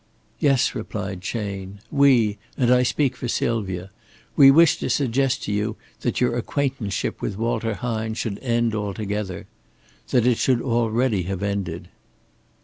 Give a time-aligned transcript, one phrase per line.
[0.39, 1.79] "Yes," replied Chayne.
[1.91, 3.91] "We and I speak for Sylvia
[4.35, 9.45] we wish to suggest to you that your acquaintanceship with Walter Hine should end altogether
[10.09, 11.89] that it should already have ended."